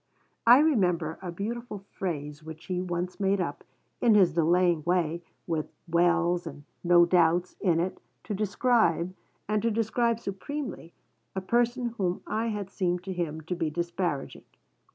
[0.47, 3.63] I remember a beautiful phrase which he once made up,
[4.01, 9.13] in his delaying way, with 'wells' and 'no doubts' in it, to describe,
[9.47, 10.95] and to describe supremely,
[11.35, 14.45] a person whom I had seemed to him to be disparaging.